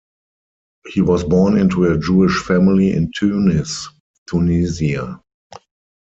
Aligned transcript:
He 0.87 0.99
was 1.03 1.23
born 1.23 1.59
into 1.59 1.83
a 1.83 1.95
Jewish 1.95 2.41
family 2.41 2.91
in 2.91 3.11
Tunis, 3.15 3.87
Tunisia. 4.27 5.21